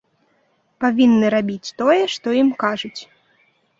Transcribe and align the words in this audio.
Павінны 0.85 1.25
рабіць 1.35 1.73
тое, 1.81 2.01
што 2.15 2.27
ім 2.41 2.49
кажуць! 2.65 2.99